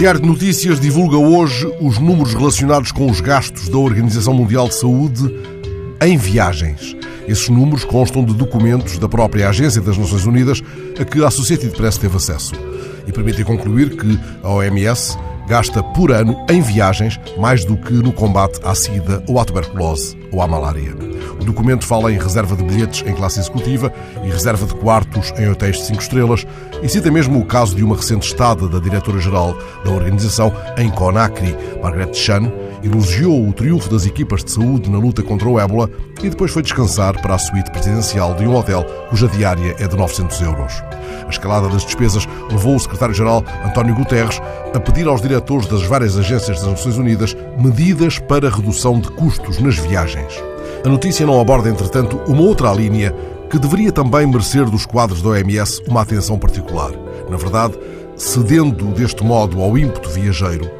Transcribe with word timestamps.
Diário 0.00 0.18
de 0.18 0.26
Notícias 0.26 0.80
divulga 0.80 1.18
hoje 1.18 1.70
os 1.78 1.98
números 1.98 2.32
relacionados 2.32 2.90
com 2.90 3.10
os 3.10 3.20
gastos 3.20 3.68
da 3.68 3.76
Organização 3.76 4.32
Mundial 4.32 4.66
de 4.66 4.74
Saúde 4.74 5.30
em 6.00 6.16
viagens. 6.16 6.96
Esses 7.28 7.50
números 7.50 7.84
constam 7.84 8.24
de 8.24 8.32
documentos 8.32 8.96
da 8.96 9.06
própria 9.06 9.50
Agência 9.50 9.78
das 9.82 9.98
Nações 9.98 10.24
Unidas 10.24 10.62
a 10.98 11.04
que 11.04 11.22
a 11.22 11.28
Associated 11.28 11.76
Press 11.76 11.98
teve 11.98 12.16
acesso 12.16 12.54
e 13.06 13.12
permitem 13.12 13.44
concluir 13.44 13.94
que 13.94 14.18
a 14.42 14.48
OMS 14.48 15.18
gasta 15.46 15.82
por 15.82 16.10
ano 16.10 16.46
em 16.48 16.62
viagens 16.62 17.20
mais 17.36 17.66
do 17.66 17.76
que 17.76 17.92
no 17.92 18.10
combate 18.10 18.58
à 18.64 18.74
sida 18.74 19.22
ou 19.28 19.38
à 19.38 19.44
tuberculose 19.44 20.16
ou 20.32 20.40
à 20.40 20.48
malária. 20.48 21.09
O 21.40 21.44
documento 21.44 21.86
fala 21.86 22.12
em 22.12 22.18
reserva 22.18 22.54
de 22.54 22.62
bilhetes 22.62 23.02
em 23.06 23.14
classe 23.14 23.40
executiva 23.40 23.92
e 24.22 24.28
reserva 24.28 24.66
de 24.66 24.74
quartos 24.74 25.32
em 25.38 25.48
hotéis 25.48 25.78
de 25.78 25.86
5 25.86 26.02
estrelas 26.02 26.46
e 26.82 26.88
cita 26.88 27.10
mesmo 27.10 27.40
o 27.40 27.44
caso 27.44 27.74
de 27.74 27.82
uma 27.82 27.96
recente 27.96 28.26
estada 28.26 28.68
da 28.68 28.78
diretora-geral 28.78 29.56
da 29.84 29.90
organização 29.90 30.52
em 30.76 30.90
Conakry, 30.90 31.56
Margaret 31.82 32.12
Chan, 32.12 32.52
elogiou 32.82 33.48
o 33.48 33.52
triunfo 33.52 33.90
das 33.90 34.06
equipas 34.06 34.44
de 34.44 34.50
saúde 34.52 34.90
na 34.90 34.98
luta 34.98 35.22
contra 35.22 35.48
o 35.48 35.58
ébola 35.58 35.90
e 36.22 36.28
depois 36.28 36.50
foi 36.50 36.62
descansar 36.62 37.20
para 37.20 37.34
a 37.34 37.38
suíte 37.38 37.70
presidencial 37.70 38.34
de 38.34 38.46
um 38.46 38.54
hotel 38.54 38.84
cuja 39.08 39.28
diária 39.28 39.74
é 39.78 39.88
de 39.88 39.96
900 39.96 40.40
euros. 40.42 40.82
A 41.26 41.30
escalada 41.30 41.68
das 41.68 41.84
despesas 41.84 42.26
levou 42.50 42.76
o 42.76 42.80
secretário-geral 42.80 43.44
António 43.64 43.94
Guterres 43.94 44.40
a 44.74 44.80
pedir 44.80 45.06
aos 45.06 45.22
diretores 45.22 45.66
das 45.66 45.82
várias 45.82 46.16
agências 46.16 46.60
das 46.60 46.70
Nações 46.70 46.96
Unidas 46.96 47.36
medidas 47.58 48.18
para 48.18 48.50
redução 48.50 49.00
de 49.00 49.10
custos 49.10 49.58
nas 49.58 49.76
viagens. 49.76 50.49
A 50.82 50.88
notícia 50.88 51.26
não 51.26 51.38
aborda, 51.38 51.68
entretanto, 51.68 52.18
uma 52.26 52.40
outra 52.40 52.72
linha 52.72 53.14
que 53.50 53.58
deveria 53.58 53.92
também 53.92 54.26
merecer 54.26 54.64
dos 54.64 54.86
quadros 54.86 55.20
da 55.20 55.30
OMS 55.30 55.82
uma 55.86 56.00
atenção 56.00 56.38
particular. 56.38 56.92
Na 57.28 57.36
verdade, 57.36 57.78
cedendo 58.16 58.86
deste 58.86 59.22
modo 59.22 59.60
ao 59.60 59.76
ímpeto 59.76 60.08
viajeiro, 60.08 60.70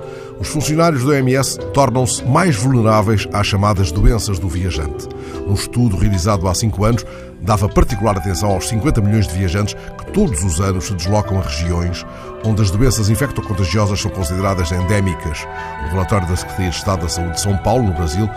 os 0.41 0.49
funcionários 0.49 1.05
da 1.05 1.11
OMS 1.11 1.59
tornam-se 1.75 2.25
mais 2.25 2.57
vulneráveis 2.57 3.29
às 3.31 3.47
chamadas 3.47 3.93
doenças 3.93 4.39
do 4.39 4.49
viajante. 4.49 5.07
Um 5.47 5.53
estudo 5.53 5.99
realizado 5.99 6.49
há 6.49 6.55
cinco 6.55 6.83
anos 6.85 7.05
dava 7.43 7.69
particular 7.69 8.17
atenção 8.17 8.53
aos 8.53 8.69
50 8.69 9.03
milhões 9.03 9.29
de 9.29 9.35
viajantes 9.35 9.75
que 9.75 10.13
todos 10.13 10.43
os 10.43 10.61
anos 10.61 10.85
se 10.85 10.95
deslocam 10.95 11.39
a 11.39 11.43
regiões 11.43 12.07
onde 12.43 12.63
as 12.63 12.71
doenças 12.71 13.11
infectocontagiosas 13.11 14.01
são 14.01 14.11
consideradas 14.11 14.73
endémicas. 14.73 15.47
O 15.87 15.91
relatório 15.91 16.27
da 16.27 16.37
Secretaria 16.37 16.71
de 16.71 16.77
Estado 16.77 17.03
da 17.03 17.09
Saúde 17.09 17.35
de 17.35 17.41
São 17.43 17.57
Paulo, 17.59 17.85
no 17.85 17.93
Brasil, 17.93 18.29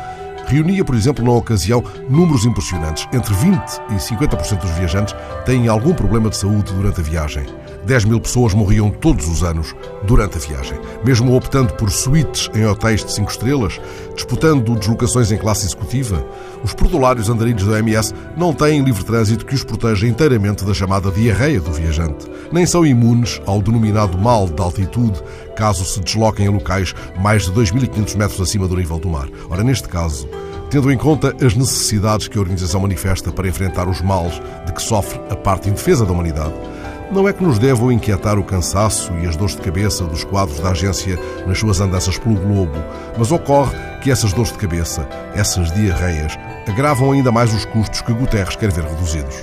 reunia, 0.53 0.85
por 0.85 0.93
exemplo, 0.93 1.25
na 1.25 1.31
ocasião, 1.31 1.83
números 2.07 2.45
impressionantes. 2.45 3.07
Entre 3.11 3.33
20% 3.33 3.81
e 3.89 3.95
50% 3.95 4.59
dos 4.59 4.71
viajantes 4.71 5.15
têm 5.45 5.67
algum 5.67 5.93
problema 5.93 6.29
de 6.29 6.37
saúde 6.37 6.71
durante 6.73 6.99
a 6.99 7.03
viagem. 7.03 7.45
10 7.85 8.05
mil 8.05 8.19
pessoas 8.19 8.53
morriam 8.53 8.89
todos 8.89 9.27
os 9.27 9.43
anos 9.43 9.75
durante 10.03 10.37
a 10.37 10.41
viagem. 10.41 10.77
Mesmo 11.05 11.35
optando 11.35 11.73
por 11.73 11.91
suítes 11.91 12.49
em 12.55 12.65
hotéis 12.65 13.03
de 13.03 13.11
5 13.11 13.31
estrelas, 13.31 13.79
disputando 14.15 14.75
deslocações 14.75 15.31
em 15.31 15.37
classe 15.37 15.65
executiva, 15.65 16.25
os 16.63 16.73
perdulários 16.73 17.29
andarilhos 17.29 17.65
da 17.65 17.79
MS 17.79 18.13
não 18.37 18.53
têm 18.53 18.81
livre 18.81 19.03
trânsito 19.03 19.45
que 19.45 19.55
os 19.55 19.63
proteja 19.63 20.07
inteiramente 20.07 20.63
da 20.63 20.73
chamada 20.73 21.11
diarreia 21.11 21.59
do 21.59 21.71
viajante. 21.71 22.25
Nem 22.51 22.65
são 22.65 22.85
imunes 22.85 23.41
ao 23.45 23.61
denominado 23.61 24.17
mal 24.17 24.47
de 24.47 24.61
altitude, 24.61 25.21
caso 25.55 25.83
se 25.83 25.99
desloquem 25.99 26.47
a 26.47 26.51
locais 26.51 26.95
mais 27.19 27.43
de 27.43 27.51
2.500 27.51 28.15
metros 28.15 28.41
acima 28.41 28.67
do 28.67 28.75
nível 28.75 28.99
do 28.99 29.09
mar. 29.09 29.27
Ora, 29.49 29.63
neste 29.63 29.89
caso, 29.89 30.27
tendo 30.69 30.91
em 30.91 30.97
conta 30.97 31.35
as 31.45 31.53
necessidades 31.53 32.27
que 32.27 32.37
a 32.37 32.41
organização 32.41 32.81
manifesta 32.81 33.31
para 33.31 33.47
enfrentar 33.47 33.87
os 33.87 34.01
males 34.01 34.41
de 34.65 34.73
que 34.73 34.81
sofre 34.81 35.19
a 35.29 35.35
parte 35.35 35.69
indefesa 35.69 36.05
da 36.05 36.11
humanidade, 36.11 36.53
não 37.13 37.27
é 37.27 37.33
que 37.33 37.43
nos 37.43 37.59
devam 37.59 37.91
inquietar 37.91 38.39
o 38.39 38.43
cansaço 38.43 39.13
e 39.21 39.27
as 39.27 39.35
dores 39.35 39.55
de 39.55 39.61
cabeça 39.61 40.03
dos 40.05 40.23
quadros 40.23 40.59
da 40.59 40.71
agência 40.71 41.19
nas 41.45 41.59
suas 41.59 41.79
andanças 41.79 42.17
pelo 42.17 42.35
globo, 42.35 42.83
mas 43.17 43.31
ocorre 43.31 43.75
que 44.01 44.09
essas 44.09 44.33
dores 44.33 44.51
de 44.51 44.57
cabeça, 44.57 45.07
essas 45.35 45.71
diarreias, 45.71 46.37
agravam 46.67 47.11
ainda 47.11 47.31
mais 47.31 47.53
os 47.53 47.65
custos 47.65 48.01
que 48.01 48.13
Guterres 48.13 48.55
quer 48.55 48.71
ver 48.71 48.85
reduzidos. 48.85 49.35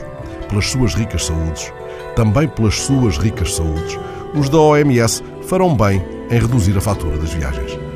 Pelas 0.49 0.69
suas 0.69 0.95
ricas 0.95 1.27
saúdes, 1.27 1.73
também 2.17 2.49
pelas 2.49 2.75
suas 2.75 3.17
ricas 3.17 3.55
saúdes, 3.55 3.97
os 4.35 4.49
da 4.49 4.59
OMS 4.59 5.23
farão 5.47 5.77
bem 5.77 6.05
em 6.29 6.39
reduzir 6.41 6.77
a 6.77 6.81
fatura 6.81 7.17
das 7.19 7.33
viagens. 7.33 7.90